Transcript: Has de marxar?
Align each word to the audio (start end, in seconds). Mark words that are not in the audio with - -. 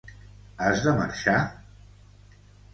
Has 0.67 0.81
de 0.85 0.95
marxar? 1.01 1.37